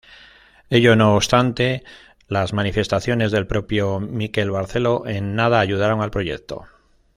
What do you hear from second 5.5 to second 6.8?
ayudaron al proyecto.